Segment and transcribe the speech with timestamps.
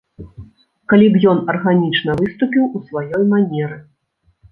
[0.93, 3.77] Калі б ён арганічна выступіў у сваёй манеры.